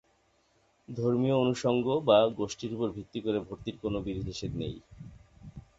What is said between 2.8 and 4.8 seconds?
ভিত্তি করে ভর্তির কোনও বিধিনিষেধ নেই।